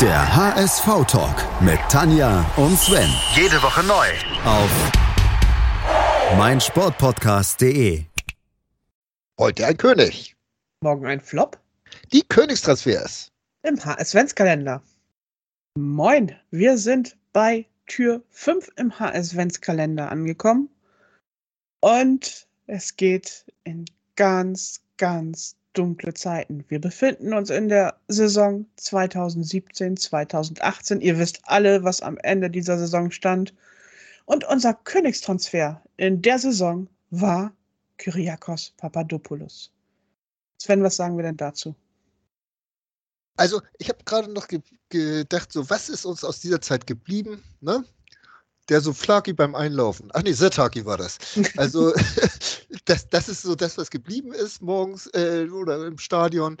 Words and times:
Der 0.00 0.36
HSV-Talk 0.36 1.62
mit 1.62 1.78
Tanja 1.88 2.44
und 2.56 2.76
Sven. 2.78 3.08
Jede 3.34 3.62
Woche 3.62 3.82
neu. 3.84 4.06
Auf 4.44 4.70
meinsportpodcast.de. 6.36 8.04
Heute 9.38 9.66
ein 9.66 9.76
König. 9.76 10.36
Morgen 10.82 11.06
ein 11.06 11.20
Flop 11.20 11.60
Die 12.12 12.22
Königstransfers. 12.22 13.30
im 13.62 13.78
HS-Ventskalender. 13.78 14.82
Moin, 15.78 16.34
wir 16.50 16.76
sind 16.76 17.16
bei 17.32 17.66
Tür 17.86 18.22
5 18.30 18.70
im 18.76 18.98
HS-Ventskalender 18.98 20.10
angekommen. 20.10 20.68
Und 21.80 22.48
es 22.66 22.96
geht 22.96 23.44
in 23.62 23.84
ganz, 24.16 24.82
ganz 24.96 25.56
dunkle 25.74 26.14
Zeiten. 26.14 26.64
Wir 26.68 26.80
befinden 26.80 27.34
uns 27.34 27.50
in 27.50 27.68
der 27.68 27.96
Saison 28.08 28.66
2017, 28.76 29.96
2018. 29.96 31.00
Ihr 31.00 31.18
wisst 31.18 31.40
alle, 31.44 31.84
was 31.84 32.00
am 32.00 32.16
Ende 32.18 32.48
dieser 32.50 32.78
Saison 32.78 33.10
stand. 33.10 33.54
Und 34.24 34.44
unser 34.44 34.74
Königstransfer 34.74 35.82
in 35.96 36.22
der 36.22 36.38
Saison 36.38 36.88
war 37.10 37.52
Kyriakos 37.98 38.72
Papadopoulos. 38.76 39.70
Sven, 40.58 40.82
was 40.82 40.96
sagen 40.96 41.16
wir 41.16 41.24
denn 41.24 41.36
dazu? 41.36 41.74
Also, 43.36 43.60
ich 43.78 43.88
habe 43.88 43.98
gerade 44.04 44.32
noch 44.32 44.48
ge 44.48 44.60
gedacht, 44.90 45.50
so, 45.50 45.68
was 45.70 45.88
ist 45.88 46.04
uns 46.04 46.22
aus 46.22 46.38
dieser 46.38 46.60
Zeit 46.60 46.86
geblieben? 46.86 47.42
Ne? 47.60 47.84
Der 48.68 48.80
so 48.80 48.92
Flaki 48.94 49.32
beim 49.34 49.54
Einlaufen. 49.54 50.10
Ach 50.14 50.22
nee, 50.22 50.32
Setaki 50.32 50.84
war 50.86 50.96
das. 50.96 51.18
Also, 51.56 51.92
das, 52.86 53.08
das 53.10 53.28
ist 53.28 53.42
so 53.42 53.54
das, 53.54 53.76
was 53.78 53.90
geblieben 53.90 54.32
ist 54.32 54.62
morgens 54.62 55.06
äh, 55.14 55.48
oder 55.50 55.86
im 55.86 55.98
Stadion, 55.98 56.56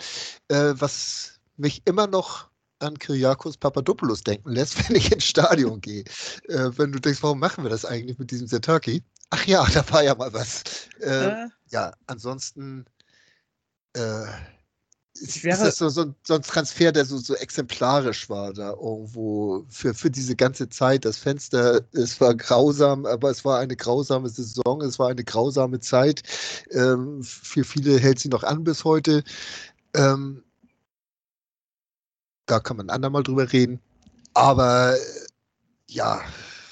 äh, 0.48 0.74
was 0.76 1.40
mich 1.56 1.82
immer 1.86 2.06
noch 2.06 2.50
an 2.80 2.98
Kyriakos 2.98 3.56
Papadopoulos 3.56 4.22
denken 4.22 4.50
lässt, 4.50 4.76
wenn 4.88 4.96
ich 4.96 5.12
ins 5.12 5.24
Stadion 5.24 5.80
gehe. 5.80 6.04
Äh, 6.48 6.70
wenn 6.76 6.92
du 6.92 7.00
denkst, 7.00 7.22
warum 7.22 7.38
machen 7.38 7.64
wir 7.64 7.70
das 7.70 7.84
eigentlich 7.84 8.18
mit 8.18 8.30
diesem 8.30 8.46
Setaki? 8.48 9.02
Ach 9.30 9.44
ja, 9.46 9.66
da 9.72 9.88
war 9.90 10.02
ja 10.04 10.14
mal 10.14 10.32
was. 10.32 10.62
Äh, 11.00 11.34
Äh, 11.44 11.48
ja, 11.70 11.92
ansonsten 12.06 12.84
ist, 15.14 15.36
Ich 15.36 15.44
wäre- 15.44 15.64
das 15.64 15.76
so, 15.76 15.88
so, 15.88 16.02
ein- 16.02 16.14
so 16.26 16.34
ein 16.34 16.42
Transfer, 16.42 16.90
der 16.92 17.04
so, 17.04 17.18
so 17.18 17.34
exemplarisch 17.34 18.28
war 18.28 18.52
da 18.52 18.70
irgendwo 18.72 19.64
für, 19.68 19.94
für 19.94 20.10
diese 20.10 20.34
ganze 20.36 20.68
Zeit. 20.68 21.04
Das 21.04 21.18
Fenster, 21.18 21.82
es 21.92 22.20
war 22.20 22.34
grausam, 22.34 23.06
aber 23.06 23.30
es 23.30 23.44
war 23.44 23.60
eine 23.60 23.76
grausame 23.76 24.28
Saison, 24.28 24.80
es 24.82 24.98
war 24.98 25.08
eine 25.10 25.24
grausame 25.24 25.80
Zeit. 25.80 26.22
Ähm, 26.70 27.22
für 27.22 27.64
viele 27.64 27.98
hält 27.98 28.18
sie 28.18 28.28
noch 28.28 28.42
an 28.42 28.64
bis 28.64 28.84
heute. 28.84 29.22
Ähm, 29.94 30.42
da 32.46 32.60
kann 32.60 32.76
man 32.76 32.90
andermal 32.90 33.22
drüber 33.22 33.50
reden. 33.52 33.80
Aber 34.34 34.96
ja, 35.88 36.22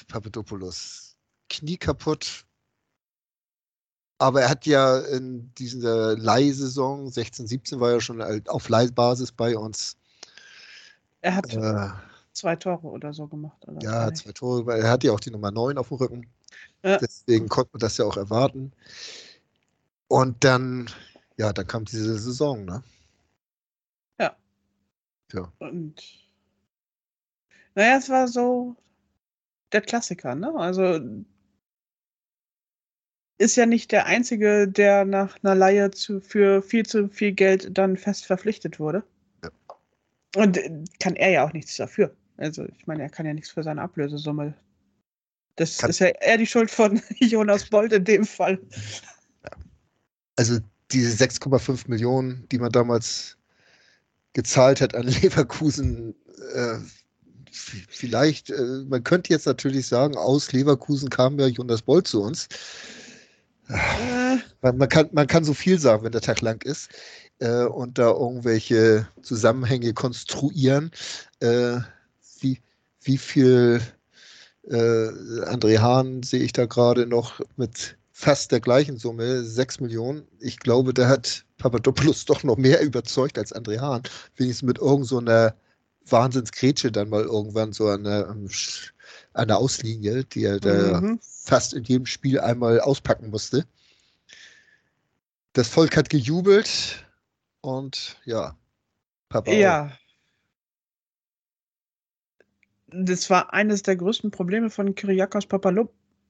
Papadopoulos, 0.09 1.15
Knie 1.49 1.77
kaputt, 1.77 2.45
aber 4.23 4.43
er 4.43 4.51
hat 4.51 4.67
ja 4.67 4.99
in 4.99 5.53
dieser 5.59 6.17
Leihsaison, 6.17 7.11
16, 7.11 7.49
17 7.49 7.81
war 7.81 7.91
er 7.91 8.01
schon 8.01 8.23
halt 8.23 8.49
auf 8.49 8.69
Leihbasis 8.69 9.33
bei 9.33 9.57
uns. 9.57 9.97
er 11.23 11.35
hat 11.35 11.53
Äh, 11.53 11.89
zwei 12.33 12.55
Tore 12.55 12.87
oder 12.87 13.13
so 13.13 13.27
gemacht. 13.27 13.67
Oder 13.67 13.83
ja, 13.83 14.15
zwei 14.15 14.31
Tore, 14.31 14.65
weil 14.65 14.81
er 14.81 14.91
hat 14.91 15.03
ja 15.03 15.11
auch 15.11 15.19
die 15.19 15.33
Nummer 15.33 15.51
9 15.51 15.77
auf 15.77 15.89
dem 15.89 15.97
Rücken. 15.97 16.27
Ja. 16.85 16.99
Deswegen 16.99 17.49
konnte 17.49 17.71
man 17.73 17.81
das 17.81 17.97
ja 17.97 18.05
auch 18.05 18.17
erwarten. 18.17 18.73
Und 20.07 20.45
dann, 20.45 20.89
ja, 21.37 21.53
dann 21.53 21.67
kam 21.67 21.85
diese 21.85 22.17
Saison, 22.17 22.65
ne? 22.65 22.85
Und 25.59 26.01
naja, 27.75 27.97
es 27.97 28.09
war 28.09 28.29
so 28.29 28.77
der 29.73 29.81
Klassiker, 29.81 30.37
ne? 30.37 30.55
Also 30.55 31.01
ist 33.43 33.57
ja 33.57 33.67
nicht 33.67 33.91
der 33.91 34.07
Einzige, 34.07 34.69
der 34.69 35.05
nach 35.05 35.37
einer 35.43 35.57
Leihe 35.57 35.91
zu, 35.91 36.21
für 36.21 36.63
viel 36.63 36.87
zu 36.87 37.09
viel 37.09 37.33
Geld 37.33 37.77
dann 37.77 37.97
fest 37.97 38.25
verpflichtet 38.25 38.79
wurde. 38.79 39.03
Ja. 39.43 39.51
Und 40.37 40.57
äh, 40.57 40.71
kann 41.01 41.17
er 41.17 41.31
ja 41.31 41.45
auch 41.45 41.53
nichts 41.53 41.77
dafür. 41.77 42.15
Also 42.37 42.65
ich 42.65 42.87
meine, 42.87 43.03
er 43.03 43.11
kann 43.11 43.27
ja 43.27 43.35
nichts 43.35 43.51
für 43.51 43.63
seine 43.63 43.83
Ablösesumme. 43.83 44.55
Das 45.57 45.79
Kann- 45.79 45.91
ist 45.91 45.99
ja 45.99 46.07
eher 46.07 46.39
die 46.39 46.47
Schuld 46.47 46.71
von 46.71 47.03
Jonas 47.19 47.69
Bolt 47.69 47.93
in 47.93 48.05
dem 48.05 48.25
Fall. 48.25 48.61
Also 50.37 50.61
diese 50.93 51.25
6,5 51.25 51.89
Millionen, 51.89 52.47
die 52.51 52.59
man 52.59 52.71
damals 52.71 53.37
gezahlt 54.35 54.81
hat 54.81 54.95
an 54.95 55.07
Leverkusen, 55.23 56.15
äh, 56.55 56.79
vielleicht, 57.51 58.51
äh, 58.51 58.85
man 58.89 59.03
könnte 59.03 59.33
jetzt 59.33 59.47
natürlich 59.47 59.89
sagen, 59.89 60.17
aus 60.17 60.53
Leverkusen 60.53 61.11
kam 61.11 61.39
ja 61.41 61.49
Jonas 61.49 61.83
Bolt 61.83 62.07
zu 62.07 62.23
uns. 62.23 62.49
Äh, 63.69 64.39
Man, 64.63 64.77
man, 64.79 64.89
kann, 64.89 65.09
man 65.13 65.27
kann 65.27 65.45
so 65.45 65.55
viel 65.55 65.79
sagen, 65.79 66.05
wenn 66.05 66.13
der 66.13 66.21
Tag 66.21 66.41
lang 66.41 66.63
ist 66.63 66.91
äh, 67.39 67.65
und 67.65 67.99
da 67.99 68.11
irgendwelche 68.11 69.09
Zusammenhänge 69.23 69.93
konstruieren. 69.95 70.91
Äh, 71.41 71.79
wie, 72.41 72.61
wie 73.03 73.19
viel 73.19 73.81
äh, 74.69 74.75
André 74.75 75.81
Hahn 75.81 76.23
sehe 76.25 76.43
ich 76.43 76.53
da 76.55 76.67
gerade 76.67 77.07
noch 77.07 77.41
mit 77.57 77.99
fast 78.13 78.53
der 78.53 78.61
gleichen 78.61 78.99
Summe, 78.99 79.45
6 79.45 79.81
Millionen. 79.81 80.27
Ich 80.41 80.59
glaube, 80.61 80.95
da 80.95 81.09
hat 81.09 81.45
Papadopoulos 81.59 82.25
doch 82.27 82.45
noch 82.45 82.59
mehr 82.59 82.83
überzeugt 82.83 83.39
als 83.39 83.55
André 83.55 83.81
Hahn. 83.81 84.03
Wenigstens 84.37 84.67
mit 84.67 84.79
irgend 84.79 85.07
so 85.09 85.19
Wahnsinnsgrätsche 86.07 86.93
dann 86.93 87.11
mal 87.11 87.25
irgendwann 87.25 87.73
so 87.73 87.89
an 87.89 88.05
der, 88.05 88.29
Sch- 88.49 88.92
an 89.33 89.49
der 89.49 89.59
Auslinie, 89.59 90.25
die 90.25 90.45
er 90.45 90.61
da 90.61 91.01
mhm. 91.01 91.19
fast 91.23 91.75
in 91.75 91.85
jedem 91.85 92.07
Spiel 92.07 92.41
einmal 92.41 92.81
auspacken 92.81 93.31
musste. 93.31 93.67
Das 95.53 95.69
Volk 95.69 95.97
hat 95.97 96.09
gejubelt 96.09 97.05
und 97.61 98.17
ja, 98.25 98.57
Papa. 99.29 99.53
Ja. 99.53 99.93
Das 102.89 103.31
war 103.31 103.53
eines 103.53 103.83
der 103.83 103.97
größten 103.97 104.31
Probleme 104.31 104.69
von 104.69 104.95
Kyriakos 104.95 105.47
Papalo- 105.47 105.89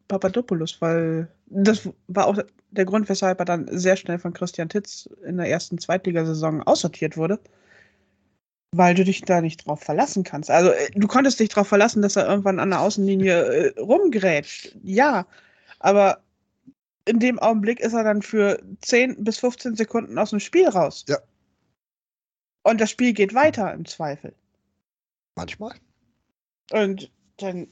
Papadopoulos, 0.09 0.81
weil 0.81 1.29
das 1.47 1.89
war 2.07 2.27
auch 2.27 2.39
der 2.71 2.85
Grund, 2.85 3.09
weshalb 3.09 3.39
er 3.41 3.45
dann 3.45 3.67
sehr 3.71 3.97
schnell 3.97 4.19
von 4.19 4.33
Christian 4.33 4.69
Titz 4.69 5.09
in 5.25 5.37
der 5.39 5.49
ersten 5.49 5.79
Zweitligasaison 5.79 6.63
aussortiert 6.63 7.17
wurde. 7.17 7.41
Weil 8.75 8.95
du 8.95 9.05
dich 9.05 9.21
da 9.23 9.41
nicht 9.41 9.67
drauf 9.67 9.81
verlassen 9.81 10.25
kannst. 10.25 10.51
Also 10.51 10.71
äh, 10.71 10.91
du 10.95 11.07
konntest 11.07 11.39
dich 11.41 11.51
drauf 11.51 11.69
verlassen, 11.69 12.03
dass 12.03 12.17
er 12.17 12.27
irgendwann 12.27 12.59
an 12.59 12.71
der 12.71 12.81
Außenlinie 12.81 13.43
äh, 13.45 13.81
rumgrätscht. 13.81 14.77
Ja, 14.83 15.27
aber 15.79 16.23
in 17.05 17.19
dem 17.19 17.39
Augenblick 17.39 17.81
ist 17.81 17.93
er 17.93 18.05
dann 18.05 18.23
für 18.23 18.63
10 18.81 19.25
bis 19.25 19.39
15 19.39 19.77
Sekunden 19.77 20.19
aus 20.19 20.31
dem 20.31 20.41
Spiel 20.41 20.69
raus. 20.69 21.05
Ja. 21.09 21.19
Und 22.63 22.81
das 22.81 22.91
Spiel 22.91 23.13
geht 23.13 23.35
weiter 23.35 23.73
im 23.75 23.85
Zweifel. 23.85 24.35
Manchmal. 25.35 25.75
Und 26.71 27.11
dann, 27.39 27.69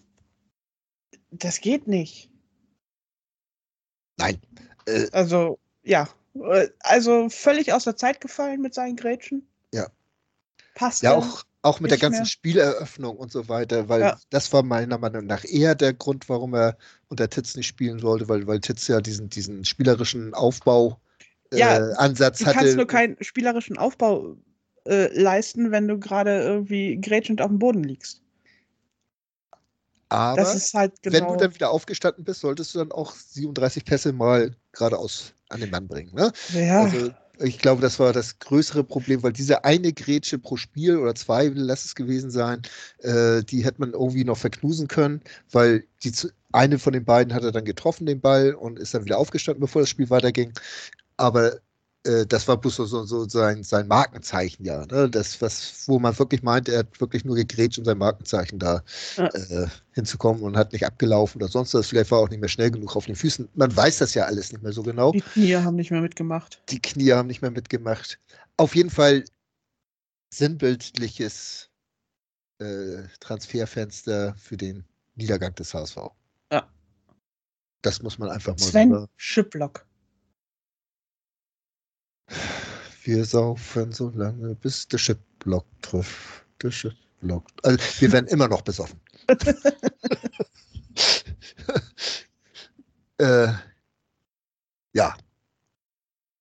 das 1.31 1.61
geht 1.61 1.87
nicht. 1.87 2.31
Nein. 4.19 4.41
Äh, 4.87 5.07
Also, 5.13 5.59
ja. 5.83 6.09
Äh, 6.35 6.69
Also 6.81 7.29
völlig 7.29 7.73
aus 7.73 7.85
der 7.85 7.97
Zeit 7.97 8.21
gefallen 8.21 8.61
mit 8.61 8.75
seinen 8.75 8.97
Grätschen. 8.97 9.49
Ja. 9.73 9.87
Passt. 10.81 11.03
ja, 11.03 11.13
auch, 11.15 11.45
auch 11.63 11.81
mit 11.81 11.91
der 11.91 11.99
ganzen 11.99 12.23
mehr. 12.23 12.27
Spieleröffnung 12.27 13.17
und 13.17 13.31
so 13.33 13.49
weiter, 13.49 13.89
weil 13.89 14.01
Ja. 14.01 14.19
das 14.31 14.53
war 14.53 14.63
meiner 14.63 14.99
Meinung 14.99 15.27
nach 15.27 15.45
eher 15.45 15.75
der 15.75 15.93
Grund, 15.95 16.29
warum 16.29 16.55
er 16.55 16.77
unter 17.09 17.29
Titz 17.29 17.55
nicht 17.57 17.67
spielen 17.67 17.99
sollte, 17.99 18.29
weil, 18.29 18.47
weil 18.47 18.61
Titz 18.61 18.89
ja 18.89 19.01
diesen, 19.01 19.29
diesen 19.29 19.65
spielerischen 19.65 20.35
Aufbau 20.35 21.01
Ja, 21.53 21.77
äh, 21.79 21.95
Ansatz 21.97 22.39
Du 22.39 22.47
hatte. 22.47 22.59
kannst 22.59 22.77
nur 22.77 22.87
keinen 22.87 23.17
spielerischen 23.23 23.77
Aufbau 23.79 24.37
äh, 24.87 25.09
leisten, 25.21 25.71
wenn 25.71 25.89
du 25.89 25.99
gerade 25.99 26.43
irgendwie 26.43 27.01
grätschend 27.01 27.43
auf 27.43 27.49
dem 27.49 27.59
Boden 27.59 27.85
liegst. 27.85 28.23
aber 30.09 30.37
Das 30.37 30.55
ist 30.55 30.75
halt 30.75 31.03
genau. 31.03 31.15
wenn 31.15 31.29
du 31.29 31.37
dann 31.37 31.55
wieder 31.55 31.71
aufgestanden 31.71 32.25
bist, 32.25 32.41
solltest 32.41 32.75
du 32.75 32.79
dann 32.81 32.93
auch 32.93 33.13
37 33.15 33.85
Pässe 33.85 34.13
mal 34.13 34.57
geradeaus 34.73 35.35
an 35.49 35.61
den 35.61 35.71
Mann 35.71 35.89
bringen. 35.89 36.15
Ne? 36.15 36.33
ja, 36.49 36.83
Also 36.85 37.13
ich 37.41 37.59
glaube, 37.59 37.83
das 37.83 37.99
war 37.99 38.13
das 38.13 38.39
größere 38.39 38.85
Problem, 38.85 39.23
weil 39.23 39.33
diese 39.33 39.65
eine 39.65 39.93
Grätsche 39.93 40.39
pro 40.39 40.57
Spiel 40.57 40.97
oder 40.97 41.15
zwei, 41.15 41.51
lass 41.55 41.85
es 41.85 41.95
gewesen 41.95 42.31
sein, 42.31 42.63
äh, 42.99 43.43
die 43.43 43.65
hätte 43.65 43.81
man 43.81 43.93
irgendwie 43.93 44.25
noch 44.25 44.37
verknusen 44.39 44.89
können, 44.89 45.23
weil 45.51 45.85
die 46.05 46.13
eine 46.53 46.79
von 46.79 46.93
den 46.93 47.05
beiden 47.05 47.35
hat 47.35 47.45
er 47.45 47.53
dann 47.53 47.65
getroffen, 47.65 48.07
den 48.07 48.21
Ball, 48.21 48.55
und 48.55 48.79
ist 48.79 48.95
dann 48.95 49.05
wieder 49.05 49.19
aufgestanden, 49.19 49.61
bevor 49.61 49.83
das 49.83 49.89
Spiel 49.89 50.11
weiterging. 50.11 50.53
Aber 51.17 51.61
das 52.03 52.49
war 52.49 52.57
bloß 52.57 52.77
so, 52.77 53.05
so, 53.05 53.29
sein, 53.29 53.63
sein 53.63 53.87
Markenzeichen, 53.87 54.65
ja. 54.65 54.87
Ne? 54.87 55.11
Das, 55.11 55.41
was, 55.43 55.85
wo 55.87 55.99
man 55.99 56.19
wirklich 56.19 56.43
meint, 56.43 56.69
er 56.69 56.79
hat 56.81 57.01
wirklich 57.01 57.25
nur 57.27 57.37
gegrätscht, 57.37 57.79
um 57.79 57.85
sein 57.85 57.99
Markenzeichen 57.99 58.59
da 58.59 58.83
Ja. 59.17 59.27
äh, 59.27 59.67
hinzukommen 59.93 60.43
und 60.43 60.57
hat 60.57 60.73
nicht 60.73 60.87
abgelaufen 60.87 61.43
oder 61.43 61.51
sonst 61.51 61.75
was. 61.75 61.89
Vielleicht 61.89 62.11
war 62.11 62.21
er 62.21 62.23
auch 62.25 62.31
nicht 62.31 62.41
mehr 62.41 62.49
schnell 62.49 62.71
genug 62.71 62.97
auf 62.97 63.05
den 63.05 63.17
Füßen. 63.17 63.49
Man 63.55 63.77
weiß 63.77 63.99
das 63.99 64.15
ja 64.15 64.25
alles 64.25 64.51
nicht 64.51 64.63
mehr 64.63 64.73
so 64.73 64.83
genau. 64.83 65.13
die 65.13 65.21
Knie 65.21 65.57
haben 65.57 65.77
nicht 65.77 65.91
mehr 65.91 66.01
mitgemacht. 66.01 66.63
Die 66.71 66.81
Knie 66.81 67.13
haben 67.13 67.27
nicht 67.27 67.43
mehr 67.43 67.51
mitgemacht. 67.51 68.19
Auf 68.57 68.75
jeden 68.75 68.91
Fall 68.91 69.25
sinnbildliches 70.33 71.69
äh, 72.61 73.03
Transferfenster 73.21 74.35
für 74.37 74.57
den 74.57 74.85
Niedergang 75.17 75.55
des 75.55 75.75
HSV. 75.75 75.97
Ja. 76.51 76.67
Das 77.83 78.01
muss 78.03 78.19
man 78.19 78.31
einfach 78.31 78.53
mal 78.53 78.59
Sven 78.59 78.91
sagen. 78.91 79.07
Schiplock. 79.17 79.87
Wir 83.03 83.25
saufen 83.25 83.93
so 83.93 84.11
lange, 84.11 84.55
bis 84.57 84.87
der 84.89 84.99
Chipblock 84.99 85.67
trifft. 85.83 86.45
Der 86.63 86.71
Chipblock. 86.71 87.47
Also, 87.63 87.79
wir 88.01 88.13
werden 88.13 88.27
immer 88.27 88.49
noch 88.49 88.63
besoffen. 88.63 89.01
äh, 93.19 93.53
ja, 94.93 95.17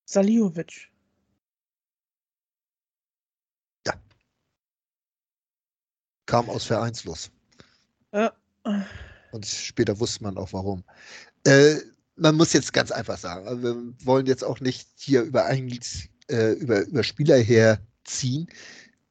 Saliovic. 0.06 0.89
kam 6.29 6.47
aus 6.50 6.65
Vereinslos. 6.65 7.31
Ja. 8.13 8.31
Und 9.31 9.45
später 9.45 10.00
wusste 10.00 10.23
man 10.23 10.38
auch 10.38 10.53
warum. 10.53 10.83
Äh, 11.44 11.77
man 12.15 12.35
muss 12.35 12.53
jetzt 12.53 12.71
ganz 12.71 12.91
einfach 12.91 13.17
sagen, 13.17 13.47
also 13.47 13.63
wir 13.63 14.06
wollen 14.06 14.27
jetzt 14.27 14.44
auch 14.44 14.59
nicht 14.59 14.88
hier 14.95 15.23
über, 15.23 15.45
ein, 15.45 15.67
äh, 16.29 16.53
über, 16.53 16.85
über 16.85 17.03
Spieler 17.03 17.37
herziehen. 17.37 18.47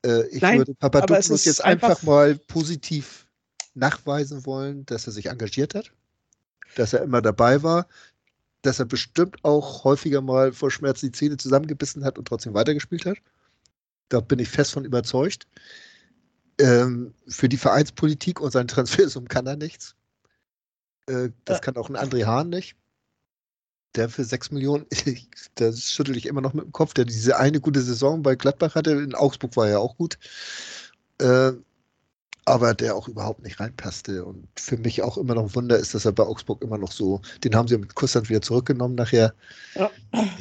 Äh, 0.04 0.26
ich 0.28 0.40
Nein, 0.42 0.58
würde 0.58 0.74
Papadopoulos 0.74 1.44
jetzt 1.44 1.64
einfach, 1.64 1.90
einfach- 1.90 2.02
mal 2.02 2.34
positiv 2.36 3.26
nachweisen 3.74 4.44
wollen, 4.46 4.84
dass 4.86 5.06
er 5.06 5.12
sich 5.12 5.26
engagiert 5.26 5.74
hat, 5.74 5.92
dass 6.76 6.92
er 6.92 7.02
immer 7.02 7.22
dabei 7.22 7.62
war, 7.62 7.86
dass 8.62 8.78
er 8.80 8.86
bestimmt 8.86 9.36
auch 9.44 9.84
häufiger 9.84 10.20
mal 10.20 10.52
vor 10.52 10.70
Schmerz 10.70 11.00
die 11.00 11.12
Zähne 11.12 11.36
zusammengebissen 11.36 12.04
hat 12.04 12.18
und 12.18 12.26
trotzdem 12.26 12.54
weitergespielt 12.54 13.06
hat. 13.06 13.18
Da 14.08 14.20
bin 14.20 14.38
ich 14.38 14.48
fest 14.48 14.72
von 14.72 14.84
überzeugt. 14.84 15.46
Ähm, 16.60 17.14
für 17.28 17.48
die 17.48 17.56
Vereinspolitik 17.56 18.40
und 18.40 18.50
seine 18.50 18.66
Transfersummen 18.66 19.28
kann 19.28 19.46
er 19.46 19.56
nichts. 19.56 19.94
Äh, 21.06 21.30
das 21.44 21.58
Ja. 21.58 21.60
kann 21.60 21.76
auch 21.76 21.88
ein 21.88 21.96
André 21.96 22.24
Hahn 22.26 22.48
nicht. 22.48 22.74
Der 23.94 24.08
für 24.08 24.24
6 24.24 24.50
Millionen, 24.50 24.86
da 25.54 25.72
schüttel 25.72 26.16
ich 26.16 26.26
immer 26.26 26.40
noch 26.40 26.52
mit 26.54 26.64
dem 26.64 26.72
Kopf, 26.72 26.94
der 26.94 27.04
diese 27.04 27.38
eine 27.38 27.60
gute 27.60 27.80
Saison 27.80 28.22
bei 28.22 28.34
Gladbach 28.36 28.74
hatte. 28.74 28.92
In 28.92 29.14
Augsburg 29.14 29.56
war 29.56 29.68
er 29.68 29.80
auch 29.80 29.96
gut. 29.96 30.18
Äh, 31.20 31.52
aber 32.44 32.72
der 32.74 32.94
auch 32.96 33.08
überhaupt 33.08 33.42
nicht 33.42 33.60
reinpasste. 33.60 34.24
Und 34.24 34.48
für 34.58 34.76
mich 34.78 35.02
auch 35.02 35.18
immer 35.18 35.34
noch 35.34 35.44
ein 35.44 35.54
Wunder 35.54 35.78
ist, 35.78 35.94
dass 35.94 36.04
er 36.04 36.12
bei 36.12 36.22
Augsburg 36.24 36.62
immer 36.62 36.78
noch 36.78 36.92
so, 36.92 37.20
den 37.44 37.54
haben 37.54 37.68
sie 37.68 37.76
mit 37.76 37.94
Kusshand 37.94 38.28
wieder 38.28 38.40
zurückgenommen 38.42 38.94
nachher. 38.94 39.34
Ja. 39.74 39.90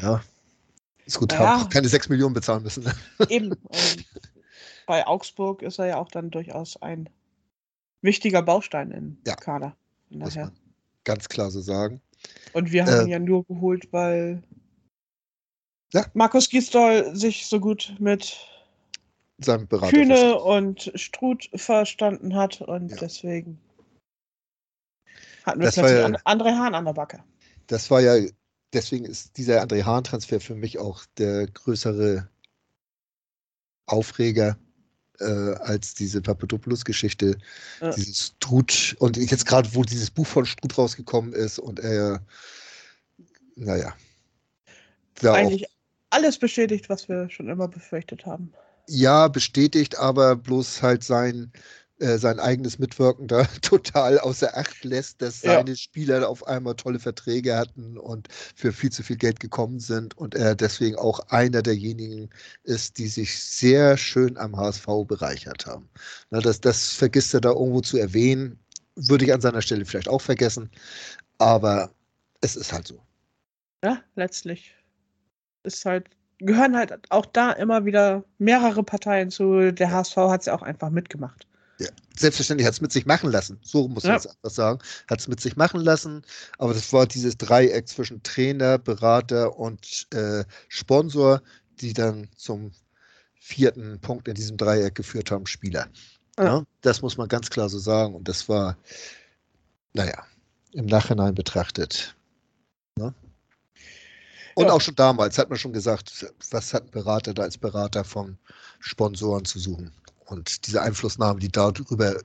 Ja. 0.02 0.24
Ist 1.06 1.20
gut, 1.20 1.32
Ja. 1.34 1.40
haben 1.40 1.64
auch 1.64 1.70
keine 1.70 1.88
6 1.90 2.10
Millionen 2.10 2.34
bezahlen 2.34 2.64
müssen. 2.64 2.86
Eben. 3.30 3.56
bei 4.86 5.06
Augsburg 5.06 5.62
ist 5.62 5.80
er 5.80 5.88
ja 5.88 5.98
auch 5.98 6.10
dann 6.10 6.32
durchaus 6.32 6.82
ein 6.82 7.10
wichtiger 8.02 8.42
Baustein 8.42 8.92
im 8.92 9.18
Ja. 9.26 9.36
Kader. 9.36 9.76
Von 10.10 10.20
Muss 10.20 10.36
man 10.36 10.52
ganz 11.04 11.28
klar 11.28 11.52
so 11.52 11.62
sagen. 11.62 12.02
Und 12.54 12.72
wir 12.72 12.84
Äh, 12.84 12.86
haben 12.86 13.02
ihn 13.06 13.12
ja 13.12 13.20
nur 13.20 13.46
geholt, 13.46 13.92
weil 13.92 14.42
Ja. 15.94 16.06
Markus 16.14 16.50
Gisdol 16.50 17.16
sich 17.16 17.46
so 17.48 17.60
gut 17.60 17.96
mit 18.00 18.36
Berater. 19.40 19.90
Kühne 19.92 20.40
und 20.40 20.92
Struth 20.96 21.50
verstanden 21.56 22.36
hat 22.36 22.60
und 22.62 22.90
Ja. 22.90 22.98
deswegen 22.98 23.60
hatten 25.44 25.60
wir 25.60 25.68
Das 25.68 25.76
plötzlich 25.76 26.00
ja- 26.00 26.06
an, 26.06 26.18
André 26.18 26.58
Hahn 26.58 26.74
an 26.76 26.86
der 26.86 26.94
Backe. 26.94 27.24
Das 27.68 27.90
war 27.92 28.02
ja, 28.02 28.16
deswegen 28.74 29.06
ist 29.06 29.38
dieser 29.38 29.62
André 29.62 29.84
Hahn-Transfer 29.84 30.40
für 30.42 30.56
mich 30.56 30.80
auch 30.80 31.06
der 31.18 31.48
größere 31.48 32.30
Aufreger 33.86 34.58
äh, 35.20 35.54
als 35.60 35.94
diese 35.94 36.22
Papadopoulos-Geschichte. 36.22 37.38
Ja. 37.82 37.92
Dieses 37.92 38.34
Struth 38.38 38.96
und 39.00 39.18
jetzt 39.18 39.46
gerade, 39.46 39.70
wo 39.74 39.84
dieses 39.84 40.12
Buch 40.12 40.28
von 40.28 40.46
Struth 40.46 40.78
rausgekommen 40.78 41.34
ist 41.34 41.60
und 41.60 41.80
er, 41.80 42.22
naja, 43.56 43.94
da 45.22 45.32
auch, 45.32 45.36
Eigentlich 45.38 45.66
alles 46.10 46.38
bestätigt, 46.38 46.90
was 46.90 47.10
wir 47.10 47.30
schon 47.30 47.50
immer 47.50 47.68
befürchtet 47.68 48.26
haben. 48.26 48.54
ja, 48.88 49.28
bestätigt, 49.28 49.98
aber 49.98 50.36
bloß 50.36 50.82
halt 50.82 51.04
sein, 51.04 51.52
äh, 52.00 52.18
sein 52.18 52.40
eigenes 52.40 52.80
Mitwirken 52.80 53.28
da 53.28 53.44
total 53.62 54.20
außer 54.20 54.56
Acht 54.58 54.84
lässt, 54.86 55.22
dass 55.22 55.42
Ja. 55.42 55.66
seine 55.66 55.76
Spieler 55.76 56.28
auf 56.30 56.46
einmal 56.48 56.76
tolle 56.76 57.00
Verträge 57.00 57.58
hatten 57.58 57.98
und 57.98 58.28
für 58.56 58.72
viel 58.74 58.92
zu 58.92 59.04
viel 59.04 59.18
Geld 59.18 59.40
gekommen 59.40 59.80
sind 59.80 60.18
und 60.18 60.36
er 60.36 60.56
deswegen 60.56 60.96
auch 60.98 61.20
einer 61.30 61.62
derjenigen 61.62 62.30
ist, 62.64 62.98
die 62.98 63.08
sich 63.08 63.40
sehr 63.44 63.98
schön 63.98 64.38
am 64.38 64.56
HSV 64.58 64.86
bereichert 65.08 65.66
haben. 65.66 65.90
Na, 66.30 66.40
das, 66.42 66.62
das 66.62 66.94
vergisst 66.94 67.34
er 67.34 67.42
da 67.42 67.50
irgendwo 67.52 67.82
zu 67.82 67.98
erwähnen, 67.98 68.60
würde 68.96 69.26
ich 69.26 69.34
an 69.34 69.42
seiner 69.42 69.62
Stelle 69.62 69.86
vielleicht 69.86 70.10
auch 70.10 70.22
vergessen, 70.22 70.70
aber 71.40 71.92
es 72.42 72.56
ist 72.58 72.74
halt 72.74 72.88
so. 72.88 73.02
Ja, 73.84 74.04
letztlich 74.16 74.76
ist 75.64 75.86
halt, 75.86 76.10
gehören 76.40 76.76
halt 76.78 77.12
auch 77.12 77.26
da 77.28 77.52
immer 77.54 77.86
wieder 77.86 78.24
mehrere 78.40 78.84
Parteien 78.84 79.32
zu. 79.32 79.74
Der 79.74 79.92
HSV 79.92 80.18
hat 80.18 80.42
es 80.42 80.48
ja 80.48 80.56
auch 80.56 80.64
einfach 80.64 80.90
mitgemacht. 80.92 81.47
Selbstverständlich 82.18 82.66
hat 82.66 82.74
es 82.74 82.82
mit 82.82 82.92
sich 82.92 83.06
machen 83.06 83.32
lassen. 83.32 83.60
So 83.62 83.88
muss 83.88 84.04
man 84.04 84.14
Ja. 84.14 84.18
es 84.18 84.28
einfach 84.28 84.50
sagen. 84.50 84.80
Hat 85.08 85.20
es 85.20 85.28
mit 85.28 85.40
sich 85.40 85.56
machen 85.56 85.82
lassen. 85.82 86.24
Aber 86.58 86.74
das 86.74 86.92
war 86.92 87.06
dieses 87.06 87.38
Dreieck 87.38 87.88
zwischen 87.88 88.24
Trainer, 88.24 88.80
Berater 88.80 89.56
und 89.58 90.08
äh, 90.14 90.44
Sponsor, 90.70 91.42
die 91.80 91.94
dann 91.94 92.28
zum 92.36 92.72
vierten 93.40 94.00
Punkt 94.00 94.28
in 94.28 94.34
diesem 94.34 94.58
Dreieck 94.58 94.96
geführt 94.96 95.30
haben, 95.30 95.46
Spieler. 95.46 95.88
Ja. 96.40 96.46
Ja, 96.46 96.64
das 96.82 97.02
muss 97.04 97.18
man 97.18 97.28
ganz 97.28 97.50
klar 97.52 97.70
so 97.70 97.78
sagen. 97.78 98.16
Und 98.16 98.28
das 98.28 98.50
war, 98.50 98.78
naja, 99.94 100.26
im 100.72 100.88
Nachhinein 100.88 101.36
betrachtet. 101.36 102.16
Ne? 102.98 103.14
Und 104.56 104.72
auch 104.72 104.82
schon 104.82 104.96
damals 104.96 105.38
hat 105.38 105.50
man 105.50 105.60
schon 105.60 105.74
gesagt, 105.74 106.26
was 106.50 106.74
hat 106.74 106.86
ein 106.86 106.92
Berater 106.92 107.36
da 107.36 107.44
als 107.44 107.60
Berater 107.60 108.04
von 108.04 108.40
Sponsoren 108.80 109.46
zu 109.46 109.60
suchen? 109.60 109.92
Und 110.28 110.68
diese 110.68 110.82
Einflussnahme, 110.82 111.40
die 111.40 111.52
darüber 111.52 112.20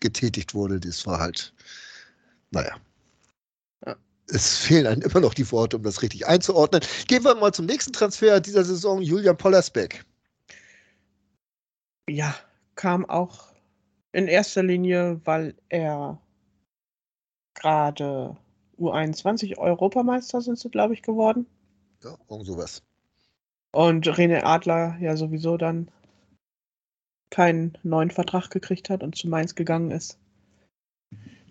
getätigt 0.00 0.54
wurde, 0.54 0.80
das 0.80 1.06
war 1.06 1.18
halt, 1.18 1.52
naja. 2.50 2.76
Ja. 3.84 3.96
Es 4.28 4.58
fehlen 4.58 4.86
einem 4.86 5.02
immer 5.02 5.20
noch 5.20 5.34
die 5.34 5.50
Worte, 5.50 5.76
um 5.76 5.82
das 5.82 6.02
richtig 6.02 6.26
einzuordnen. 6.26 6.82
Gehen 7.08 7.24
wir 7.24 7.34
mal 7.34 7.52
zum 7.52 7.66
nächsten 7.66 7.92
Transfer 7.92 8.40
dieser 8.40 8.64
Saison, 8.64 9.02
Julian 9.02 9.36
Pollersbeck. 9.36 10.04
Ja, 12.08 12.34
kam 12.76 13.04
auch 13.06 13.52
in 14.12 14.26
erster 14.26 14.62
Linie, 14.62 15.20
weil 15.24 15.54
er 15.68 16.20
gerade 17.54 18.36
U21 18.78 19.58
Europameister 19.58 20.40
sind 20.40 20.58
sie, 20.58 20.70
glaube 20.70 20.94
ich, 20.94 21.02
geworden. 21.02 21.46
Ja, 22.02 22.16
irgend 22.28 22.46
sowas. 22.46 22.82
Und 23.72 24.06
René 24.08 24.42
Adler 24.42 24.96
ja 25.00 25.16
sowieso 25.16 25.56
dann 25.56 25.90
keinen 27.30 27.78
neuen 27.82 28.10
Vertrag 28.10 28.50
gekriegt 28.50 28.90
hat 28.90 29.02
und 29.02 29.16
zu 29.16 29.28
Mainz 29.28 29.54
gegangen 29.54 29.90
ist. 29.90 30.18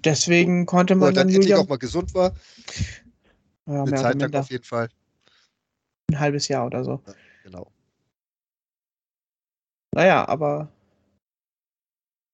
Deswegen 0.03 0.65
konnte 0.65 0.95
man 0.95 1.09
Und 1.09 1.17
dann 1.17 1.27
dann 1.27 1.35
endlich 1.35 1.49
Julian 1.49 1.65
auch 1.65 1.69
mal 1.69 1.77
gesund 1.77 2.13
war, 2.13 2.33
ja, 3.65 3.83
eine 3.83 3.95
Zeit 3.95 4.21
lang 4.21 4.33
auf 4.33 4.49
jeden 4.49 4.63
Fall. 4.63 4.89
ein 6.11 6.19
halbes 6.19 6.47
Jahr 6.47 6.65
oder 6.65 6.83
so. 6.83 7.01
Genau. 7.43 7.71
Naja, 9.93 10.27
aber 10.27 10.71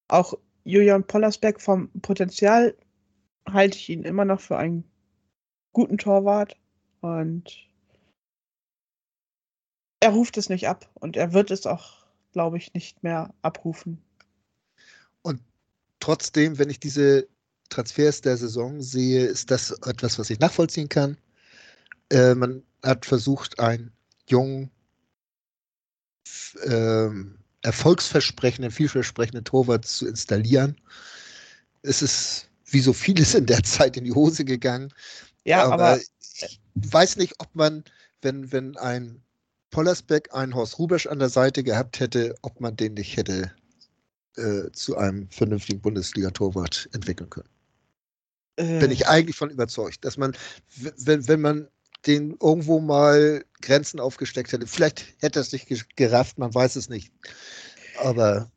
auch 0.08 0.34
Julian 0.64 1.06
Pollersbeck 1.06 1.60
vom 1.60 1.90
Potenzial 2.00 2.76
halte 3.48 3.78
ich 3.78 3.88
ihn 3.88 4.02
immer 4.02 4.24
noch 4.24 4.40
für 4.40 4.56
einen 4.56 4.84
guten 5.72 5.98
Torwart 5.98 6.56
und 7.00 7.66
er 10.00 10.10
ruft 10.10 10.36
es 10.36 10.48
nicht 10.48 10.68
ab 10.68 10.88
und 10.94 11.16
er 11.16 11.32
wird 11.32 11.50
es 11.50 11.66
auch, 11.66 11.95
glaube 12.36 12.58
ich, 12.58 12.74
nicht 12.74 13.02
mehr 13.02 13.32
abrufen. 13.40 13.98
Trotzdem, 16.06 16.56
wenn 16.58 16.70
ich 16.70 16.78
diese 16.78 17.26
Transfers 17.68 18.20
der 18.20 18.36
Saison 18.36 18.80
sehe, 18.80 19.24
ist 19.24 19.50
das 19.50 19.72
etwas, 19.86 20.20
was 20.20 20.30
ich 20.30 20.38
nachvollziehen 20.38 20.88
kann. 20.88 21.16
Äh, 22.10 22.36
man 22.36 22.62
hat 22.84 23.04
versucht, 23.04 23.58
einen 23.58 23.90
jungen, 24.28 24.70
ähm, 26.64 27.38
erfolgsversprechenden, 27.62 28.70
vielversprechenden 28.70 29.44
Torwart 29.44 29.84
zu 29.84 30.06
installieren. 30.06 30.80
Es 31.82 32.02
ist 32.02 32.48
wie 32.66 32.78
so 32.78 32.92
vieles 32.92 33.34
in 33.34 33.46
der 33.46 33.64
Zeit 33.64 33.96
in 33.96 34.04
die 34.04 34.12
Hose 34.12 34.44
gegangen. 34.44 34.94
Ja, 35.44 35.68
aber, 35.68 35.98
ich 35.98 36.60
weiß 36.74 37.16
nicht, 37.16 37.34
ob 37.38 37.52
man, 37.52 37.82
wenn, 38.22 38.52
wenn 38.52 38.76
ein 38.76 39.22
Pollersbeck 39.76 40.34
einen 40.34 40.54
Horst 40.54 40.78
Rubesch 40.78 41.06
an 41.06 41.18
der 41.18 41.28
Seite 41.28 41.62
gehabt 41.62 42.00
hätte, 42.00 42.34
ob 42.40 42.62
man 42.62 42.74
den 42.76 42.94
nicht 42.94 43.14
hätte 43.18 43.52
äh, 44.38 44.72
zu 44.72 44.96
einem 44.96 45.28
vernünftigen 45.28 45.82
Bundesliga-Torwart 45.82 46.88
entwickeln 46.94 47.28
können. 47.28 47.50
äh, 48.56 48.80
Bin 48.80 48.90
ich 48.90 49.06
eigentlich 49.06 49.36
von 49.36 49.50
überzeugt, 49.50 50.02
dass 50.06 50.16
man, 50.16 50.34
wenn, 50.76 51.28
wenn 51.28 51.42
man 51.42 51.68
den 52.06 52.38
irgendwo 52.40 52.80
mal 52.80 53.44
Grenzen 53.60 54.00
aufgesteckt 54.00 54.50
hätte, 54.50 54.66
vielleicht 54.66 55.04
hätte 55.20 55.40
er 55.40 55.42
es 55.42 55.52
nicht 55.52 55.68
ge- 55.68 55.82
gerafft, 55.94 56.38
man 56.38 56.54
weiß 56.54 56.76
es 56.76 56.88
nicht. 56.88 57.12
Aber 57.98 58.50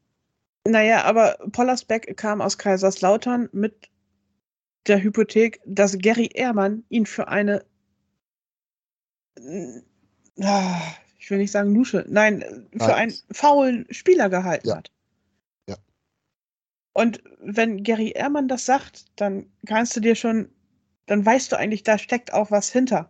Naja, 0.66 1.04
aber 1.04 1.38
Pollersbeck 1.52 2.16
kam 2.16 2.40
aus 2.40 2.58
Kaiserslautern 2.58 3.50
mit 3.52 3.90
der 4.88 5.04
Hypothek, 5.04 5.60
dass 5.66 5.98
Gary 5.98 6.30
Ehrmann 6.34 6.86
ihn 6.88 7.06
für 7.06 7.28
eine, 7.28 7.66
ah, 10.42 10.82
ich 11.20 11.30
will 11.30 11.38
nicht 11.38 11.52
sagen 11.52 11.76
Lusche, 11.76 12.06
nein, 12.10 12.42
für 12.72 12.78
Nein. 12.78 12.92
einen 12.92 13.14
faulen 13.32 13.86
Spieler 13.92 14.30
gehalten 14.30 14.70
Ja. 14.70 14.78
hat. 14.78 14.92
Ja. 15.68 15.76
Und 16.94 17.22
wenn 17.40 17.84
Gary 17.84 18.12
Ehrmann 18.12 18.48
das 18.48 18.66
sagt, 18.66 19.06
dann 19.18 19.46
kannst 19.66 19.96
du 19.96 20.00
dir 20.00 20.16
schon, 20.16 20.50
dann 21.06 21.26
weißt 21.26 21.52
du 21.52 21.58
eigentlich, 21.58 21.84
da 21.84 21.98
steckt 21.98 22.34
auch 22.34 22.52
was 22.52 22.72
hinter. 22.72 23.10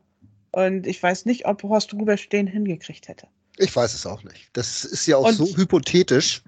Und 0.51 0.87
ich 0.87 1.01
weiß 1.01 1.25
nicht, 1.25 1.45
ob 1.45 1.61
Horst 1.63 1.93
Rubesch 1.93 2.27
den 2.29 2.47
hingekriegt 2.47 3.07
hätte. 3.07 3.27
Ich 3.57 3.75
weiß 3.75 3.93
es 3.93 4.05
auch 4.05 4.23
nicht. 4.23 4.49
Das 4.53 4.83
ist 4.83 5.05
ja 5.05 5.17
auch 5.17 5.27
Und- 5.27 5.35
so 5.35 5.45
hypothetisch. 5.55 6.41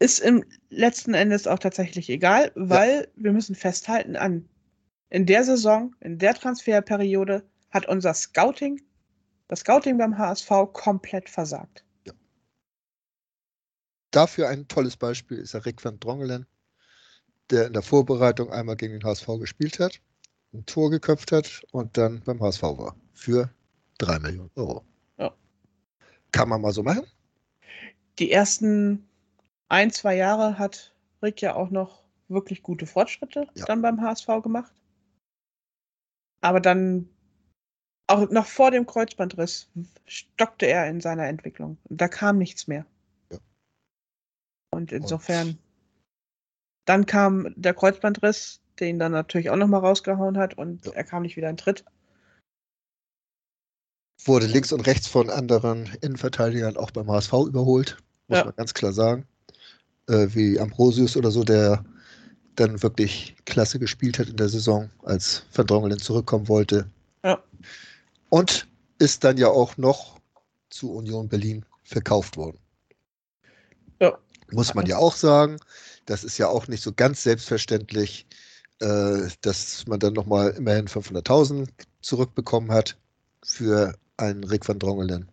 Ist 0.00 0.20
im 0.20 0.44
letzten 0.70 1.12
Endes 1.12 1.46
auch 1.48 1.58
tatsächlich 1.58 2.08
egal, 2.08 2.52
weil 2.54 3.08
wir 3.16 3.32
müssen 3.32 3.56
festhalten 3.56 4.14
an, 4.16 4.48
in 5.10 5.26
der 5.26 5.42
Saison, 5.42 5.94
in 6.00 6.18
der 6.18 6.34
Transferperiode 6.34 7.42
hat 7.70 7.86
unser 7.88 8.14
Scouting, 8.14 8.80
das 9.48 9.60
Scouting 9.60 9.98
beim 9.98 10.16
HSV 10.16 10.50
komplett 10.72 11.28
versagt. 11.28 11.84
Dafür 14.10 14.48
ein 14.48 14.68
tolles 14.68 14.96
Beispiel 14.96 15.38
ist 15.38 15.52
der 15.52 15.66
Rick 15.66 15.84
van 15.84 16.00
Drongelen, 16.00 16.46
der 17.50 17.66
in 17.66 17.74
der 17.74 17.82
Vorbereitung 17.82 18.50
einmal 18.50 18.76
gegen 18.76 18.94
den 18.94 19.04
HSV 19.04 19.26
gespielt 19.38 19.78
hat, 19.80 20.00
ein 20.54 20.64
Tor 20.64 20.90
geköpft 20.90 21.30
hat 21.30 21.62
und 21.72 21.96
dann 21.98 22.20
beim 22.20 22.40
HSV 22.40 22.62
war. 22.62 22.96
Für 23.12 23.50
drei 23.98 24.18
Millionen 24.18 24.50
Euro. 24.54 24.84
Ja. 25.18 25.34
Kann 26.32 26.48
man 26.48 26.62
mal 26.62 26.72
so 26.72 26.82
machen? 26.82 27.06
Die 28.18 28.30
ersten 28.32 29.06
ein, 29.68 29.90
zwei 29.90 30.16
Jahre 30.16 30.58
hat 30.58 30.94
Rick 31.22 31.42
ja 31.42 31.54
auch 31.54 31.70
noch 31.70 32.02
wirklich 32.28 32.62
gute 32.62 32.86
Fortschritte 32.86 33.46
Ja. 33.54 33.66
dann 33.66 33.82
beim 33.82 34.00
HSV 34.00 34.26
gemacht. 34.42 34.72
Aber 36.40 36.60
dann, 36.60 37.10
auch 38.08 38.28
noch 38.30 38.46
vor 38.46 38.70
dem 38.70 38.86
Kreuzbandriss, 38.86 39.68
stockte 40.06 40.66
er 40.66 40.88
in 40.88 41.00
seiner 41.00 41.26
Entwicklung. 41.26 41.78
Da 41.88 42.08
kam 42.08 42.38
nichts 42.38 42.66
mehr. 42.66 42.84
Ja. 43.30 43.38
Und 44.70 44.92
insofern, 44.92 45.58
dann 46.86 47.06
kam 47.06 47.52
der 47.56 47.74
Kreuzbandriss, 47.74 48.60
der 48.78 48.88
ihn 48.88 48.98
dann 48.98 49.12
natürlich 49.12 49.50
auch 49.50 49.56
nochmal 49.56 49.80
rausgehauen 49.80 50.38
hat 50.38 50.56
und 50.56 50.86
Ja. 50.86 50.92
er 50.92 51.04
kam 51.04 51.22
nicht 51.22 51.36
wieder 51.36 51.50
in 51.50 51.56
Tritt. 51.56 51.84
Wurde 54.24 54.46
links 54.46 54.72
und 54.72 54.80
rechts 54.86 55.06
von 55.06 55.30
anderen 55.30 55.90
Innenverteidigern 56.00 56.76
auch 56.76 56.90
beim 56.90 57.10
HSV 57.10 57.32
überholt, 57.46 57.98
muss 58.26 58.38
Ja. 58.38 58.44
man 58.46 58.56
ganz 58.56 58.74
klar 58.74 58.92
sagen. 58.92 59.26
Äh, 60.08 60.28
wie 60.34 60.58
Ambrosius 60.58 61.16
oder 61.16 61.30
so, 61.30 61.44
der 61.44 61.84
dann 62.56 62.82
wirklich 62.82 63.36
klasse 63.44 63.78
gespielt 63.78 64.18
hat 64.18 64.28
in 64.28 64.36
der 64.36 64.48
Saison, 64.48 64.90
als 65.02 65.44
Van 65.52 65.66
Drongelen 65.66 65.98
zurückkommen 65.98 66.48
wollte. 66.48 66.90
Ja. 67.22 67.42
Und 68.30 68.68
ist 68.98 69.24
dann 69.24 69.36
ja 69.36 69.48
auch 69.48 69.76
noch 69.76 70.18
zu 70.70 70.92
Union 70.92 71.28
Berlin 71.28 71.64
verkauft 71.84 72.36
worden. 72.36 72.58
Ja. 74.00 74.18
Muss 74.52 74.74
man 74.74 74.86
ja 74.86 74.98
auch 74.98 75.14
sagen. 75.16 75.58
Das 76.06 76.24
ist 76.24 76.38
ja 76.38 76.48
auch 76.48 76.68
nicht 76.68 76.82
so 76.82 76.92
ganz 76.92 77.22
selbstverständlich, 77.22 78.26
äh, 78.80 79.28
dass 79.42 79.86
man 79.86 80.00
dann 80.00 80.14
nochmal 80.14 80.50
immerhin 80.50 80.88
500.000 80.88 81.68
zurückbekommen 82.00 82.70
hat 82.70 82.96
für 83.42 83.94
einen 84.16 84.44
Rick 84.44 84.66
van 84.68 84.78
Drongelen. 84.78 85.30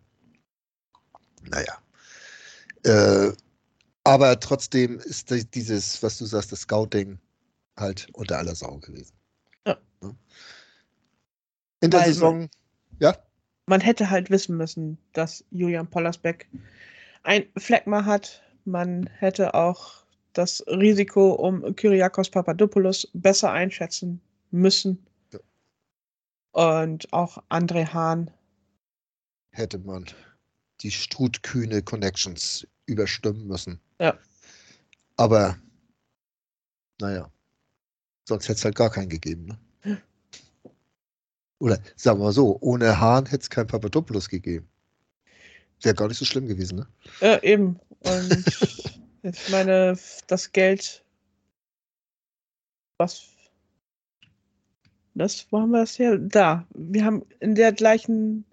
Naja. 1.42 1.78
Äh, 2.84 3.32
aber 4.04 4.38
trotzdem 4.38 5.00
ist 5.00 5.30
die- 5.30 5.44
dieses, 5.50 6.02
was 6.02 6.18
du 6.18 6.26
sagst, 6.26 6.52
das 6.52 6.60
Scouting 6.60 7.18
halt 7.76 8.08
unter 8.12 8.38
aller 8.38 8.54
Sau 8.54 8.78
gewesen. 8.78 9.12
Ja. 9.66 9.76
In 11.80 11.90
der 11.90 12.00
Weil- 12.00 12.06
Saison, 12.12 12.48
ja, 12.98 13.16
man 13.66 13.80
hätte 13.80 14.10
halt 14.10 14.30
wissen 14.30 14.56
müssen, 14.56 14.98
dass 15.12 15.44
Julian 15.50 15.88
Pollersbeck 15.88 16.48
ein 17.24 17.46
Phlegma 17.58 18.04
hat. 18.04 18.42
Man 18.64 19.06
hätte 19.06 19.54
auch 19.54 20.04
das 20.32 20.64
Risiko 20.68 21.32
um 21.32 21.74
Kyriakos 21.74 22.30
Papadopoulos 22.30 23.08
besser 23.12 23.50
einschätzen 23.52 24.20
müssen. 24.50 25.04
Ja. 25.32 25.40
Und 26.52 27.12
auch 27.12 27.42
André 27.48 27.92
Hahn. 27.92 28.30
hätte 29.50 29.78
man 29.78 30.04
die 30.82 30.90
Strutkühne 30.90 31.82
Connections 31.82 32.66
überstimmen 32.86 33.46
müssen. 33.46 33.80
Ja. 33.98 34.16
Aber, 35.16 35.56
naja, 37.00 37.30
sonst 38.28 38.44
hätte 38.44 38.58
es 38.58 38.64
halt 38.64 38.74
gar 38.76 38.90
keinen 38.90 39.08
gegeben. 39.08 39.46
Ne? 39.46 39.58
Oder 41.58 41.78
sagen 41.96 42.20
wir 42.20 42.24
mal 42.24 42.32
so, 42.32 42.58
ohne 42.60 43.00
Hahn 43.00 43.26
hätte 43.26 43.42
es 43.42 43.50
kein 43.50 43.66
Papadopoulos 43.66 44.28
gegeben. 44.28 44.68
Wäre 45.82 45.94
gar 45.94 46.08
nicht 46.08 46.18
so 46.18 46.24
schlimm 46.24 46.46
gewesen, 46.46 46.78
ne? 46.78 46.88
Äh, 47.20 47.52
eben. 47.52 47.78
Und 48.00 48.44
ich 49.22 49.48
meine, 49.50 49.98
das 50.26 50.52
Geld, 50.52 51.04
was. 52.98 53.28
Das, 55.14 55.46
wo 55.50 55.60
haben 55.60 55.70
wir 55.70 55.80
das 55.80 55.98
her? 55.98 56.18
Da. 56.18 56.66
Wir 56.74 57.04
haben 57.04 57.24
in 57.40 57.54
der 57.54 57.72
gleichen 57.72 58.44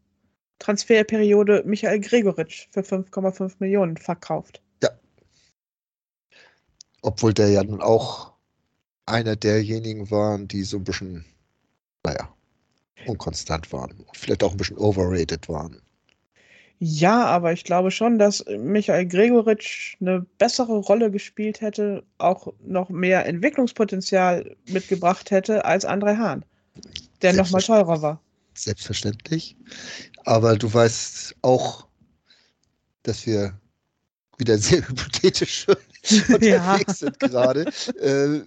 Transferperiode 0.60 1.64
Michael 1.66 2.00
Gregoritsch 2.00 2.68
für 2.72 2.82
5,5 2.82 3.56
Millionen 3.60 3.98
verkauft. 3.98 4.62
Obwohl 7.04 7.34
der 7.34 7.50
ja 7.50 7.64
nun 7.64 7.82
auch 7.82 8.34
einer 9.06 9.36
derjenigen 9.36 10.10
waren, 10.10 10.48
die 10.48 10.64
so 10.64 10.78
ein 10.78 10.86
bisschen, 10.86 11.26
naja, 12.06 12.34
unkonstant 13.06 13.72
waren. 13.74 14.06
Vielleicht 14.14 14.44
auch 14.44 14.52
ein 14.52 14.58
bisschen 14.58 14.78
overrated 14.78 15.50
waren. 15.50 15.82
Ja, 16.80 17.26
aber 17.26 17.54
ich 17.54 17.64
glaube 17.64 17.92
schon, 17.92 18.20
dass 18.20 18.44
Michael 18.58 19.06
Gregoritsch 19.06 19.96
eine 20.02 20.26
bessere 20.38 20.80
Rolle 20.80 21.12
gespielt 21.12 21.62
hätte, 21.62 22.04
auch 22.18 22.52
noch 22.66 22.90
mehr 22.90 23.26
Entwicklungspotenzial 23.26 24.56
mitgebracht 24.68 25.32
hätte 25.32 25.64
als 25.64 25.86
André 25.88 26.18
Hahn, 26.18 26.44
der 27.22 27.34
nochmal 27.34 27.62
teurer 27.62 28.02
war. 28.02 28.22
Selbstverständlich. 28.54 29.56
Aber 30.26 30.58
du 30.58 30.74
weißt 30.74 31.36
auch, 31.42 31.88
dass 33.04 33.26
wir 33.26 33.58
wieder 34.38 34.58
sehr 34.58 34.86
hypothetisch 34.88 35.68
unterwegs 36.28 37.00
sind 37.00 37.18
gerade. 37.20 37.66
Äh, 38.02 38.42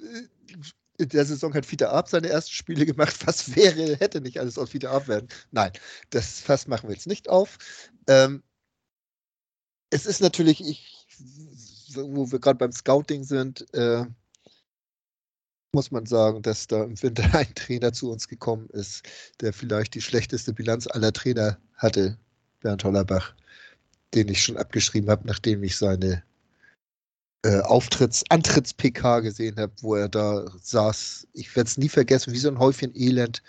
in 0.99 1.09
der 1.09 1.25
Saison 1.25 1.55
hat 1.55 1.67
Fiete 1.67 1.91
Ab 1.91 2.09
seine 2.09 2.29
ersten 2.29 2.53
Spiele 2.53 2.87
gemacht. 2.87 3.27
Was 3.27 3.55
wäre, 3.55 3.97
hätte 3.97 4.21
nicht 4.21 4.39
alles 4.39 4.59
aus 4.59 4.71
Fiete 4.71 4.91
Ab 4.91 5.09
werden? 5.09 5.29
Nein, 5.51 5.73
das 6.11 6.41
Fass 6.41 6.67
machen 6.67 6.89
wir 6.89 6.95
jetzt 6.95 7.07
nicht 7.07 7.29
auf. 7.29 7.59
Ähm, 8.09 8.43
es 9.91 10.07
ist 10.07 10.21
natürlich, 10.21 10.61
ich, 10.61 11.07
wo 11.95 12.31
wir 12.31 12.39
gerade 12.41 12.59
beim 12.59 12.73
Scouting 12.73 13.25
sind, 13.25 13.73
äh, 13.75 14.05
muss 15.73 15.91
man 15.91 16.07
sagen, 16.07 16.43
dass 16.43 16.67
da 16.67 16.85
im 16.85 17.01
Winter 17.03 17.25
ein 17.35 17.55
Trainer 17.55 17.93
zu 17.93 18.11
uns 18.11 18.29
gekommen 18.29 18.69
ist, 18.71 19.05
der 19.41 19.53
vielleicht 19.53 19.95
die 19.95 20.01
schlechteste 20.01 20.53
Bilanz 20.53 20.87
aller 20.87 21.13
Trainer 21.13 21.59
hatte, 21.75 22.19
Bernd 22.61 22.83
Hollerbach, 22.85 23.35
den 24.15 24.29
ich 24.29 24.43
schon 24.43 24.57
abgeschrieben 24.57 25.11
habe, 25.11 25.27
nachdem 25.27 25.63
ich 25.63 25.77
seine 25.77 26.23
äh, 27.43 27.61
Auftritts-, 27.63 28.25
Antritts-PK 28.29 29.21
gesehen 29.21 29.57
habe, 29.57 29.73
wo 29.81 29.95
er 29.95 30.09
da 30.09 30.47
saß. 30.63 31.29
Ich 31.33 31.55
werde 31.55 31.69
es 31.69 31.79
nie 31.79 31.89
vergessen, 31.89 32.33
wie 32.33 32.39
so 32.39 32.49
ein 32.49 32.59
Häufchen 32.59 32.95
Elend 32.95 33.43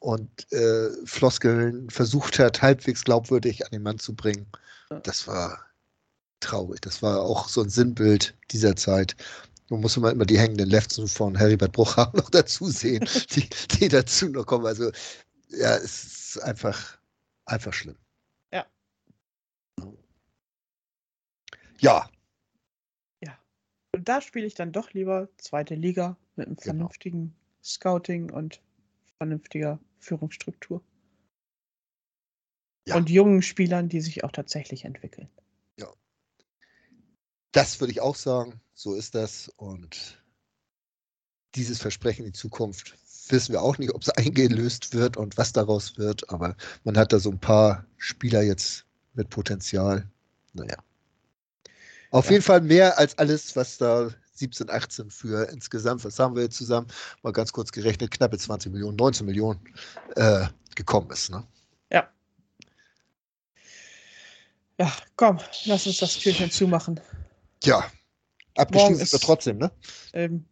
und 0.00 0.50
äh, 0.52 0.90
Floskeln 1.04 1.90
versucht 1.90 2.38
hat, 2.38 2.62
halbwegs 2.62 3.04
glaubwürdig 3.04 3.64
an 3.64 3.72
den 3.72 3.82
Mann 3.82 3.98
zu 3.98 4.14
bringen. 4.14 4.46
Das 5.02 5.26
war 5.26 5.58
traurig. 6.40 6.80
Das 6.80 7.02
war 7.02 7.22
auch 7.22 7.48
so 7.48 7.62
ein 7.62 7.68
Sinnbild 7.68 8.36
dieser 8.50 8.76
Zeit. 8.76 9.16
Nun 9.70 9.80
muss 9.80 9.96
man 9.96 10.12
immer 10.12 10.24
die 10.24 10.38
hängenden 10.38 10.70
Lefzen 10.70 11.08
von 11.08 11.34
Heribert 11.36 11.72
Bruchhagen 11.72 12.16
noch 12.20 12.30
dazu 12.30 12.70
sehen, 12.70 13.08
die, 13.34 13.48
die 13.72 13.88
dazu 13.88 14.28
noch 14.28 14.46
kommen. 14.46 14.66
Also, 14.66 14.90
ja, 15.50 15.76
es 15.76 16.04
ist 16.04 16.42
einfach, 16.42 16.98
einfach 17.44 17.72
schlimm. 17.72 17.96
Ja. 18.52 18.66
Ja, 21.80 22.08
Und 23.98 24.08
da 24.08 24.20
spiele 24.20 24.46
ich 24.46 24.54
dann 24.54 24.70
doch 24.70 24.92
lieber 24.92 25.28
zweite 25.38 25.74
Liga 25.74 26.16
mit 26.36 26.46
einem 26.46 26.54
Genau. 26.54 26.64
vernünftigen 26.66 27.34
Scouting 27.64 28.30
und 28.30 28.62
vernünftiger 29.16 29.80
Führungsstruktur. 29.98 30.80
Ja. 32.86 32.94
Und 32.94 33.10
jungen 33.10 33.42
Spielern, 33.42 33.88
die 33.88 34.00
sich 34.00 34.22
auch 34.22 34.30
tatsächlich 34.30 34.84
entwickeln. 34.84 35.28
das 37.52 37.80
würde 37.80 37.90
ich 37.90 38.00
auch 38.00 38.14
sagen. 38.14 38.60
So 38.74 38.94
ist 38.94 39.16
das. 39.16 39.48
Und 39.56 40.22
dieses 41.56 41.80
Versprechen 41.80 42.24
in 42.24 42.32
die 42.32 42.38
Zukunft 42.38 42.96
wissen 43.30 43.52
wir 43.52 43.62
auch 43.62 43.78
nicht, 43.78 43.92
ob 43.92 44.02
es 44.02 44.10
eingelöst 44.16 44.94
wird 44.94 45.16
und 45.16 45.36
was 45.38 45.52
daraus 45.52 45.98
wird. 45.98 46.30
Aber 46.30 46.56
man 46.84 46.96
hat 46.96 47.12
da 47.12 47.18
so 47.18 47.30
ein 47.30 47.40
paar 47.40 47.84
Spieler 47.96 48.42
jetzt 48.42 48.86
mit 49.14 49.28
Potenzial. 49.28 50.08
Naja. 50.52 50.76
Auf 52.10 52.26
Ja. 52.26 52.32
jeden 52.32 52.42
Fall 52.44 52.60
mehr 52.60 52.98
als 52.98 53.16
alles, 53.18 53.54
was 53.56 53.78
da 53.78 54.10
17, 54.34 54.70
18 54.70 55.10
für 55.10 55.48
insgesamt, 55.50 56.04
was 56.04 56.18
haben 56.18 56.34
wir 56.36 56.42
jetzt 56.42 56.56
zusammen, 56.56 56.86
mal 57.22 57.32
ganz 57.32 57.52
kurz 57.52 57.72
gerechnet, 57.72 58.10
knappe 58.10 58.38
20 58.38 58.72
Millionen, 58.72 58.96
19 58.96 59.26
Millionen 59.26 59.60
äh, 60.16 60.46
gekommen 60.74 61.10
ist. 61.10 61.30
Ne? 61.30 61.44
Ja, 64.80 64.92
komm, 65.16 65.40
lass 65.64 65.88
uns 65.88 65.96
das 65.96 66.16
Türchen 66.18 66.52
zumachen. 66.52 67.00
Ja, 67.64 67.84
abgeschlossen 68.56 68.94
sind 68.94 69.12
wir 69.12 69.16
ist- 69.16 69.24
trotzdem, 69.24 69.58
ne? 69.58 69.72
Ähm, 70.12 70.44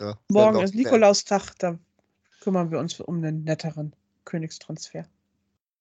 Ja, 0.00 0.18
morgen 0.28 0.60
ist 0.62 0.74
Nikolaustag, 0.74 1.52
da 1.58 1.78
kümmern 2.40 2.70
wir 2.70 2.78
uns 2.78 2.98
um 3.00 3.16
einen 3.18 3.44
netteren 3.44 3.94
Königstransfer. 4.24 5.04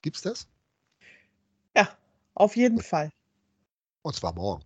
Gibt's 0.02 0.22
das? 0.22 0.48
Ja, 1.78 1.98
auf 2.34 2.58
jeden 2.58 2.82
Fall. 2.82 3.10
Und 4.02 4.16
zwar 4.18 4.34
morgen. 4.34 4.66